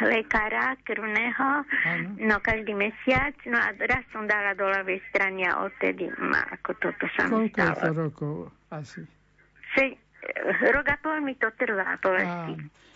lekára 0.02 0.74
krvného, 0.82 1.48
Áno. 1.86 2.08
no 2.18 2.36
každý 2.40 2.74
mesiac, 2.74 3.36
no 3.46 3.54
a 3.54 3.68
raz 3.84 4.02
som 4.10 4.26
dala 4.26 4.56
do 4.56 4.66
ľavej 4.66 4.98
strany 5.12 5.46
a 5.46 5.62
odtedy 5.62 6.10
ma 6.18 6.42
ako 6.56 6.72
toto 6.80 7.04
sa 7.14 7.28
mi 7.28 7.46
Koľko 7.46 7.60
stalo. 7.62 7.92
rokov 7.94 8.34
asi? 8.72 9.00
Se, 9.76 9.84
rok 10.72 10.86
a 10.88 10.96
pol 10.98 11.20
mi 11.20 11.36
to 11.36 11.52
trvá, 11.54 12.00
bolesti. 12.00 12.54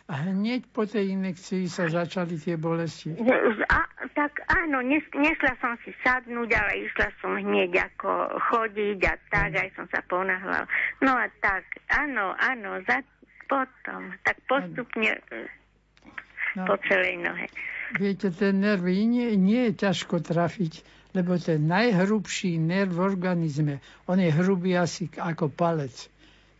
A 0.08 0.32
hneď 0.32 0.64
po 0.72 0.88
tej 0.88 1.12
inekcii 1.12 1.68
sa 1.68 1.84
začali 1.84 2.40
tie 2.40 2.56
bolesti. 2.56 3.12
A, 3.68 3.84
tak 4.16 4.40
áno, 4.48 4.80
nes, 4.80 5.04
nešla 5.12 5.52
som 5.60 5.76
si 5.84 5.92
sadnúť, 6.00 6.48
ale 6.56 6.88
išla 6.88 7.12
som 7.20 7.36
hneď 7.36 7.76
ako 7.92 8.40
chodiť 8.48 8.98
a 9.04 9.14
tak, 9.28 9.50
aj 9.52 9.68
som 9.76 9.84
sa 9.92 10.00
ponáhľala. 10.08 10.64
No 11.04 11.12
a 11.12 11.28
tak, 11.44 11.68
áno, 11.92 12.32
áno, 12.40 12.80
za, 12.88 13.04
potom, 13.52 14.16
tak 14.24 14.40
postupne 14.48 15.20
e, 15.28 15.44
No, 16.56 16.64
po 16.64 16.80
celej 16.88 17.20
nohe. 17.20 17.46
viete, 18.00 18.32
ten 18.32 18.64
nerv 18.64 18.88
nie, 18.88 19.36
nie 19.36 19.68
je 19.68 19.84
ťažko 19.84 20.24
trafiť, 20.24 20.80
lebo 21.12 21.36
ten 21.36 21.68
najhrubší 21.68 22.56
nerv 22.56 22.96
v 22.96 23.04
organizme, 23.04 23.74
on 24.08 24.16
je 24.16 24.32
hrubý 24.32 24.72
asi 24.72 25.12
ako 25.20 25.52
palec. 25.52 26.08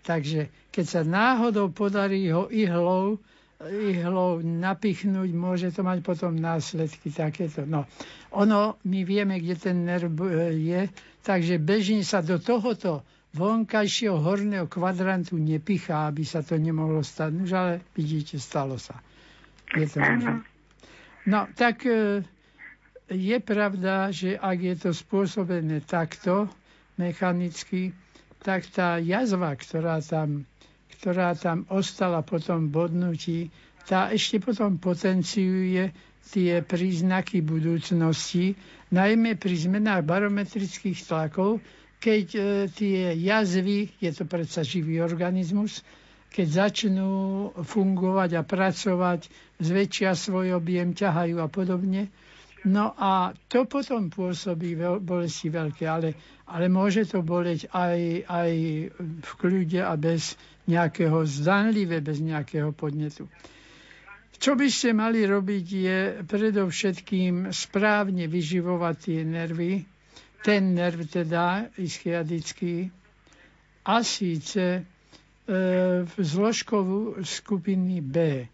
Takže 0.05 0.53
keď 0.69 0.85
sa 0.85 1.01
náhodou 1.03 1.73
podarí 1.73 2.29
ho 2.29 2.53
ihlou 2.53 3.17
ihlou 3.67 4.39
napichnúť, 4.39 5.31
môže 5.35 5.75
to 5.75 5.83
mať 5.83 5.99
potom 6.07 6.39
následky 6.39 7.11
takéto. 7.11 7.67
No, 7.67 7.91
ono, 8.31 8.79
my 8.87 9.03
vieme, 9.03 9.43
kde 9.43 9.55
ten 9.59 9.83
nerv 9.83 10.15
e, 10.23 10.55
je, 10.55 10.81
takže 11.27 11.59
bežne 11.59 12.07
sa 12.07 12.23
do 12.23 12.39
tohoto 12.39 13.03
vonkajšieho 13.35 14.15
horného 14.15 14.71
kvadrantu 14.71 15.37
nepichá, 15.43 16.07
aby 16.07 16.23
sa 16.23 16.47
to 16.47 16.55
nemohlo 16.55 17.03
stať. 17.03 17.31
No, 17.35 17.45
ale 17.51 17.83
vidíte, 17.99 18.39
stalo 18.39 18.79
sa. 18.79 19.03
Je 19.75 19.91
to 19.91 20.01
No, 21.29 21.45
tak 21.53 21.85
e, 21.85 22.25
je 23.11 23.37
pravda, 23.43 24.15
že 24.15 24.39
ak 24.39 24.59
je 24.65 24.75
to 24.79 24.91
spôsobené 24.95 25.85
takto, 25.85 26.49
mechanicky, 26.95 27.93
tak 28.41 28.65
tá 28.71 29.03
jazva, 29.03 29.53
ktorá 29.59 29.99
tam 30.01 30.47
ktorá 30.99 31.39
tam 31.39 31.63
ostala 31.71 32.27
po 32.27 32.43
tom 32.43 32.69
bodnutí, 32.69 33.49
tá 33.87 34.13
ešte 34.13 34.43
potom 34.43 34.77
potenciuje 34.77 35.95
tie 36.29 36.61
príznaky 36.61 37.41
budúcnosti, 37.41 38.53
najmä 38.93 39.41
pri 39.41 39.55
zmenách 39.57 40.05
barometrických 40.05 41.01
tlakov, 41.09 41.65
keď 41.99 42.27
e, 42.35 42.41
tie 42.69 43.17
jazvy, 43.17 43.89
je 43.99 44.11
to 44.13 44.29
predsa 44.29 44.61
živý 44.61 45.01
organizmus, 45.01 45.81
keď 46.29 46.69
začnú 46.69 47.13
fungovať 47.65 48.31
a 48.37 48.43
pracovať, 48.45 49.21
zväčšia 49.59 50.13
svoj 50.13 50.61
objem, 50.61 50.93
ťahajú 50.93 51.41
a 51.41 51.49
podobne. 51.49 52.13
No 52.69 52.93
a 52.99 53.33
to 53.49 53.65
potom 53.65 54.11
pôsobí 54.13 54.77
bolesti 55.01 55.49
veľké, 55.49 55.89
ale, 55.89 56.13
ale 56.45 56.67
môže 56.69 57.07
to 57.09 57.25
boleť 57.25 57.71
aj, 57.73 58.29
aj 58.29 58.53
v 58.99 59.31
kľude 59.41 59.81
a 59.81 59.95
bez 59.97 60.37
nejakého 60.69 61.25
zdanlivé, 61.25 61.99
bez 61.99 62.21
nejakého 62.21 62.71
podnetu. 62.71 63.25
Čo 64.39 64.55
by 64.55 64.71
ste 64.71 64.95
mali 64.95 65.27
robiť 65.27 65.67
je 65.67 65.99
predovšetkým 66.23 67.51
správne 67.51 68.31
vyživovať 68.31 68.95
tie 69.01 69.21
nervy, 69.27 69.83
ten 70.47 70.79
nerv 70.79 71.11
teda 71.11 71.67
ischiadický, 71.75 72.87
a 73.89 74.05
síce 74.05 74.65
e, 74.79 74.81
v 76.05 76.15
zložkovú 76.15 77.25
skupiny 77.25 78.05
B. 78.05 78.17
E, 78.39 78.47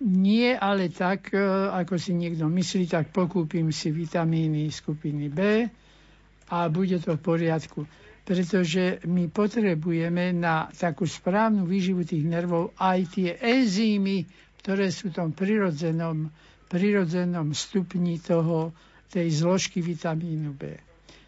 nie 0.00 0.54
ale 0.54 0.88
tak, 0.88 1.34
e, 1.34 1.42
ako 1.74 1.98
si 1.98 2.14
niekto 2.14 2.46
myslí, 2.46 2.86
tak 2.86 3.10
pokúpim 3.10 3.74
si 3.74 3.90
vitamíny 3.90 4.70
skupiny 4.70 5.26
B 5.26 5.66
a 6.46 6.56
bude 6.70 7.02
to 7.02 7.18
v 7.18 7.20
poriadku 7.20 7.82
pretože 8.22 9.02
my 9.04 9.26
potrebujeme 9.26 10.30
na 10.30 10.68
takú 10.70 11.04
správnu 11.04 11.64
výživu 11.64 12.04
tých 12.04 12.22
nervov 12.22 12.70
aj 12.76 12.98
tie 13.10 13.30
enzymy, 13.36 14.28
ktoré 14.60 14.92
sú 14.92 15.10
v 15.10 15.16
tom 15.16 15.28
prirodzenom, 15.32 16.28
prirodzenom 16.68 17.50
stupni 17.52 18.20
toho, 18.20 18.70
tej 19.10 19.42
zložky 19.42 19.82
vitamínu 19.82 20.54
B. 20.54 20.78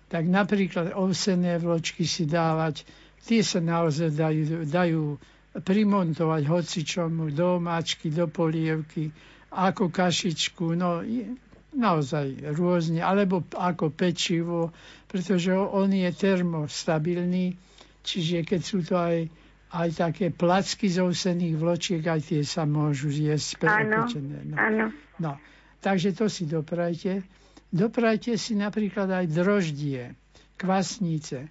Tak 0.07 0.23
napríklad 0.23 0.95
ovsené 0.95 1.59
vločky 1.59 2.07
si 2.07 2.31
dávať, 2.31 2.87
tie 3.27 3.43
sa 3.43 3.59
naozaj 3.59 4.15
dajú, 4.15 4.43
dajú 4.63 5.03
primontovať 5.53 6.43
hocičomu, 6.47 7.35
do 7.35 7.59
mačky, 7.59 8.09
do 8.09 8.31
polievky, 8.31 9.11
ako 9.51 9.91
kašičku. 9.91 10.79
No, 10.79 11.03
naozaj 11.73 12.53
rôzne, 12.53 13.01
alebo 13.01 13.45
ako 13.53 13.93
pečivo, 13.93 14.73
pretože 15.09 15.53
on 15.53 15.89
je 15.93 16.09
termostabilný, 16.13 17.57
čiže 18.05 18.45
keď 18.45 18.61
sú 18.61 18.79
to 18.85 18.95
aj, 18.97 19.29
aj 19.73 19.89
také 19.97 20.29
placky 20.29 20.93
z 20.93 21.01
ovsených 21.01 21.57
vločiek, 21.57 22.03
aj 22.05 22.21
tie 22.29 22.41
sa 22.45 22.69
môžu 22.69 23.09
zjesť 23.09 23.65
áno, 23.65 24.05
No. 24.45 24.57
áno. 24.57 24.87
no, 25.17 25.33
takže 25.81 26.13
to 26.13 26.29
si 26.29 26.45
doprajte. 26.45 27.25
Doprajte 27.73 28.37
si 28.37 28.53
napríklad 28.53 29.09
aj 29.09 29.27
droždie, 29.33 30.13
kvasnice. 30.61 31.49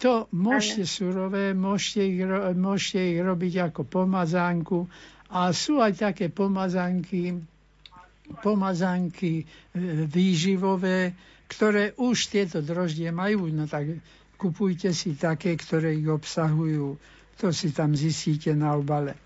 To 0.00 0.24
môžete 0.32 0.88
ano. 0.88 0.92
surové, 0.96 1.44
môžete 1.52 2.00
ich, 2.00 2.24
môžete 2.56 3.00
ich 3.12 3.20
robiť 3.20 3.68
ako 3.68 3.84
pomazánku 3.84 4.88
a 5.28 5.52
sú 5.52 5.84
aj 5.84 6.00
také 6.00 6.32
pomazánky, 6.32 7.36
pomazánky 8.38 9.42
e, 9.42 9.44
výživové, 10.06 11.12
ktoré 11.46 11.98
už 11.98 12.30
tieto 12.30 12.62
droždie 12.62 13.10
majú, 13.10 13.50
no 13.50 13.66
tak 13.66 13.98
kupujte 14.38 14.94
si 14.94 15.18
také, 15.18 15.58
ktoré 15.58 15.98
ich 15.98 16.06
obsahujú. 16.06 16.94
To 17.38 17.46
si 17.50 17.74
tam 17.74 17.92
zistíte 17.92 18.54
na 18.54 18.78
obale. 18.78 19.18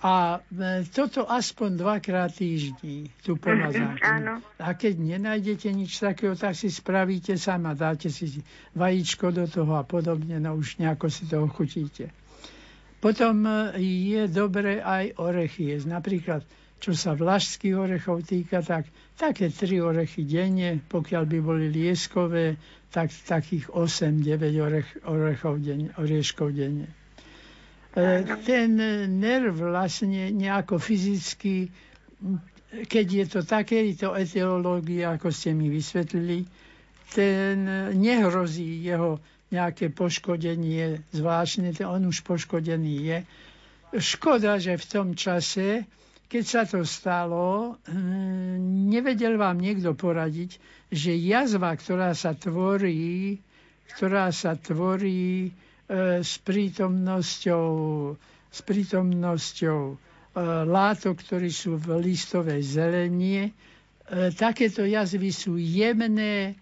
A 0.00 0.40
e, 0.40 0.88
toto 0.88 1.28
aspoň 1.28 1.76
dvakrát 1.76 2.32
týždni, 2.32 3.12
tú 3.20 3.36
pomazánku. 3.36 4.00
Áno. 4.00 4.40
A 4.56 4.72
keď 4.72 4.96
nenájdete 4.96 5.68
nič 5.68 6.00
takého, 6.00 6.32
tak 6.32 6.56
si 6.56 6.72
spravíte 6.72 7.36
sama, 7.36 7.76
dáte 7.76 8.08
si 8.08 8.40
vajíčko 8.72 9.28
do 9.28 9.44
toho 9.44 9.76
a 9.76 9.84
podobne, 9.84 10.40
no 10.40 10.56
už 10.56 10.80
nejako 10.80 11.12
si 11.12 11.28
to 11.28 11.44
ochutíte. 11.44 12.08
Potom 12.96 13.44
e, 13.44 13.76
je 14.16 14.24
dobre 14.24 14.80
aj 14.80 15.20
orechy 15.20 15.76
jesť. 15.76 15.92
Napríklad 15.92 16.40
čo 16.80 16.96
sa 16.96 17.12
vlašských 17.12 17.76
orechov 17.76 18.24
týka, 18.24 18.64
tak 18.64 18.88
také 19.14 19.52
tri 19.52 19.84
orechy 19.84 20.24
denne, 20.24 20.80
pokiaľ 20.80 21.24
by 21.28 21.38
boli 21.44 21.66
lieskové, 21.68 22.56
tak 22.88 23.12
takých 23.12 23.68
8-9 23.68 24.24
orech, 24.58 24.88
orechov 25.04 25.60
denne, 25.60 25.92
orieškov 26.00 26.56
denne. 26.56 26.88
E, 27.92 28.24
ten 28.48 28.80
nerv 29.20 29.60
vlastne 29.60 30.32
nejako 30.32 30.80
fyzicky, 30.80 31.68
keď 32.88 33.06
je 33.06 33.24
to 33.28 33.40
takéto 33.44 34.16
etiológia, 34.16 35.20
ako 35.20 35.28
ste 35.28 35.52
mi 35.52 35.68
vysvetlili, 35.68 36.48
ten 37.12 37.68
nehrozí 37.92 38.80
jeho 38.80 39.20
nejaké 39.50 39.90
poškodenie 39.90 41.02
zvláštne, 41.10 41.74
on 41.82 42.06
už 42.06 42.22
poškodený 42.22 42.94
je. 43.02 43.18
Škoda, 43.98 44.62
že 44.62 44.78
v 44.78 44.86
tom 44.86 45.08
čase 45.18 45.82
keď 46.30 46.44
sa 46.46 46.62
to 46.62 46.86
stalo, 46.86 47.74
hm, 47.90 48.86
nevedel 48.86 49.34
vám 49.34 49.58
niekto 49.58 49.98
poradiť, 49.98 50.62
že 50.86 51.18
jazva, 51.18 51.74
ktorá 51.74 52.14
sa 52.14 52.38
tvorí, 52.38 53.34
ktorá 53.98 54.30
sa 54.30 54.54
tvorí 54.54 55.50
e, 55.50 55.50
s 56.22 56.38
prítomnosťou, 56.38 57.66
s 58.46 58.60
prítomnosťou 58.62 59.80
e, 59.90 59.96
látok, 60.70 61.18
ktorí 61.18 61.50
sú 61.50 61.74
v 61.74 61.98
listovej 61.98 62.62
zelenie, 62.62 63.50
e, 63.50 63.52
takéto 64.30 64.86
jazvy 64.86 65.34
sú 65.34 65.58
jemné, 65.58 66.54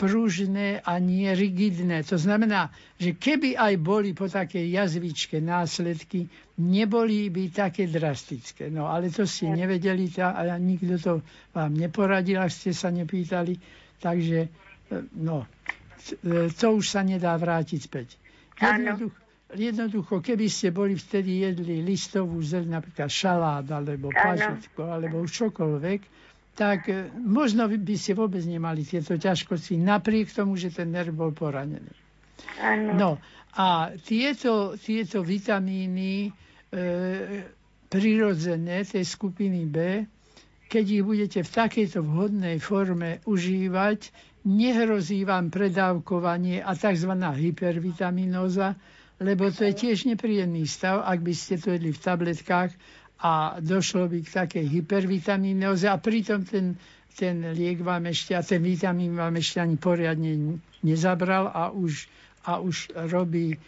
pružné 0.00 0.80
a 0.80 0.96
nie 0.96 1.28
rigidné. 1.28 2.08
To 2.08 2.16
znamená, 2.16 2.72
že 2.96 3.12
keby 3.12 3.52
aj 3.54 3.74
boli 3.78 4.16
po 4.16 4.24
takej 4.24 4.64
jazvičke 4.72 5.44
následky, 5.44 6.24
neboli 6.56 7.28
by 7.28 7.52
také 7.52 7.84
drastické. 7.84 8.72
No 8.72 8.88
ale 8.88 9.12
to 9.12 9.28
ste 9.28 9.52
nevedeli 9.52 10.08
tá, 10.08 10.32
a 10.32 10.56
nikto 10.56 10.96
to 10.96 11.12
vám 11.52 11.76
neporadil, 11.76 12.40
ak 12.40 12.48
ste 12.48 12.72
sa 12.72 12.88
nepýtali. 12.88 13.60
Takže 14.00 14.38
e, 14.40 14.48
no, 15.20 15.44
e, 16.24 16.48
to 16.48 16.66
už 16.80 16.84
sa 16.88 17.04
nedá 17.04 17.36
vrátiť 17.36 17.80
späť. 17.84 18.16
Jednoducho, 18.56 19.20
jednoducho, 19.52 20.14
keby 20.24 20.46
ste 20.48 20.72
boli 20.72 20.96
vtedy 20.96 21.44
jedli 21.44 21.84
listovú 21.84 22.40
zeľ, 22.40 22.80
napríklad 22.80 23.12
šalát, 23.12 23.66
alebo 23.68 24.08
pažitko, 24.08 24.88
alebo 24.88 25.28
čokoľvek, 25.28 26.00
tak 26.52 26.88
e, 26.88 27.08
možno 27.16 27.64
by 27.68 27.96
ste 27.96 28.12
vôbec 28.12 28.44
nemali 28.44 28.84
tieto 28.84 29.16
ťažkosti, 29.16 29.80
napriek 29.80 30.28
tomu, 30.32 30.56
že 30.60 30.68
ten 30.72 30.92
nerv 30.92 31.16
bol 31.16 31.32
poranený. 31.32 31.92
Ano. 32.60 32.90
No 32.92 33.10
a 33.56 33.92
tieto, 34.00 34.76
tieto 34.80 35.20
vitamíny 35.20 36.28
e, 36.28 36.30
prirodzené 37.88 38.84
tej 38.88 39.04
skupiny 39.04 39.68
B, 39.68 39.76
keď 40.72 40.84
ich 40.88 41.04
budete 41.04 41.40
v 41.44 41.50
takejto 41.52 42.00
vhodnej 42.00 42.56
forme 42.56 43.20
užívať, 43.28 44.08
nehrozí 44.48 45.28
vám 45.28 45.52
predávkovanie 45.52 46.64
a 46.64 46.72
tzv. 46.72 47.12
hypervitaminóza, 47.12 48.80
lebo 49.20 49.52
to 49.52 49.68
je 49.68 49.74
tiež 49.76 50.08
nepríjemný 50.08 50.64
stav, 50.64 51.04
ak 51.04 51.20
by 51.20 51.34
ste 51.36 51.60
to 51.60 51.76
jedli 51.76 51.92
v 51.92 52.00
tabletkách 52.00 52.72
a 53.22 53.32
došlo 53.62 54.10
by 54.10 54.18
k 54.20 54.34
takej 54.34 54.66
hypervitamínoze 54.66 55.86
a 55.86 55.94
pritom 55.94 56.42
ten, 56.42 56.74
ten 57.14 57.54
liek 57.54 57.78
vám 57.78 58.10
ešte 58.10 58.34
a 58.34 58.42
ten 58.42 58.58
vitamín 58.58 59.14
vám 59.14 59.38
ešte 59.38 59.62
ani 59.62 59.78
poriadne 59.78 60.58
nezabral 60.82 61.46
a 61.46 61.70
už, 61.70 62.10
a 62.42 62.58
už 62.58 62.90
robí 63.14 63.54
e, 63.54 63.58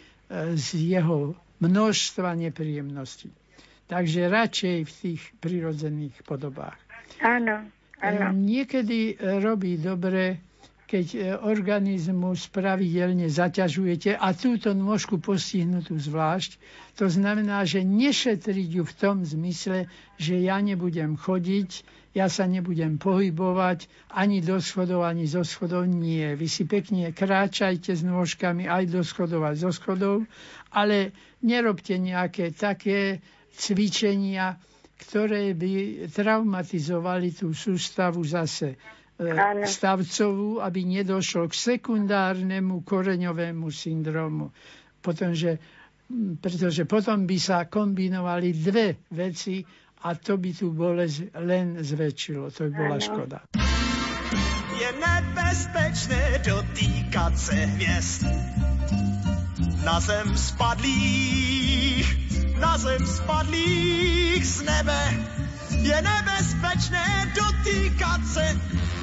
z 0.59 0.99
jeho 0.99 1.39
množstva 1.63 2.35
nepríjemností. 2.35 3.31
Takže 3.87 4.27
radšej 4.27 4.77
v 4.83 4.91
tých 4.91 5.21
prirodzených 5.39 6.19
podobách. 6.27 6.75
Áno, 7.23 7.63
áno. 8.03 8.25
E, 8.27 8.35
niekedy 8.35 9.15
robí 9.39 9.79
dobre, 9.79 10.43
keď 10.95 11.07
e, 11.11 11.19
organizmus 11.35 12.47
pravidelne 12.47 13.27
zaťažujete 13.27 14.15
a 14.15 14.31
túto 14.31 14.71
nôžku 14.71 15.19
postihnutú 15.19 15.99
zvlášť, 15.99 16.55
to 16.95 17.11
znamená, 17.11 17.67
že 17.67 17.83
nešetriť 17.83 18.69
ju 18.79 18.83
v 18.87 18.93
tom 18.95 19.27
zmysle, 19.27 19.91
že 20.15 20.39
ja 20.39 20.55
nebudem 20.63 21.19
chodiť, 21.19 21.83
ja 22.15 22.31
sa 22.31 22.47
nebudem 22.47 22.95
pohybovať 22.95 23.91
ani 24.07 24.39
do 24.39 24.63
schodov, 24.63 25.03
ani 25.03 25.27
zo 25.27 25.43
schodov. 25.43 25.83
Nie. 25.83 26.39
Vy 26.39 26.47
si 26.47 26.63
pekne 26.63 27.11
kráčajte 27.11 27.91
s 27.91 27.99
nôžkami 27.99 28.63
aj 28.63 28.87
do 28.87 29.03
schodov, 29.03 29.43
aj 29.43 29.67
zo 29.67 29.75
schodov, 29.75 30.23
ale 30.71 31.11
nerobte 31.43 31.99
nejaké 31.99 32.55
také 32.55 33.19
cvičenia, 33.51 34.55
ktoré 34.95 35.51
by 35.51 35.71
traumatizovali 36.07 37.35
tú 37.35 37.51
sústavu 37.51 38.23
zase 38.23 38.79
e, 39.19 39.67
stavcovú, 39.67 40.61
aby 40.61 40.83
nedošlo 40.83 41.47
k 41.47 41.53
sekundárnemu 41.53 42.83
koreňovému 42.83 43.67
syndromu. 43.71 44.51
Potom, 45.01 45.31
že, 45.31 45.57
pretože 46.41 46.83
potom 46.85 47.23
by 47.29 47.37
sa 47.39 47.65
kombinovali 47.65 48.51
dve 48.53 48.99
veci 49.13 49.61
a 50.05 50.13
to 50.13 50.37
by 50.37 50.51
tú 50.53 50.69
bolesť 50.69 51.33
len 51.41 51.81
zväčšilo. 51.81 52.53
To 52.53 52.61
by 52.69 52.71
bola 52.71 52.97
škoda. 53.01 53.39
Je 54.75 54.89
nebezpečné 54.91 56.43
dotýkat 56.45 57.39
se 57.39 57.55
hvězd 57.55 58.25
na 59.85 59.99
zem 59.99 60.37
spadlých, 60.37 62.07
na 62.59 62.77
zem 62.77 63.05
spadlých 63.05 64.45
z 64.45 64.61
nebe. 64.61 65.01
Je 65.69 66.01
nebezpečné 66.01 67.33
dotýkat 67.35 68.21
se 68.25 68.45